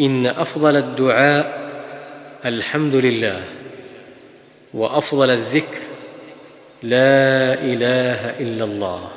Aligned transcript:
إن 0.00 0.26
أفضل 0.26 0.76
الدعاء 0.76 1.70
الحمد 2.44 2.94
لله 2.94 3.44
وأفضل 4.74 5.30
الذكر 5.30 5.78
لا 6.82 7.54
إله 7.54 8.40
إلا 8.40 8.64
الله. 8.64 9.10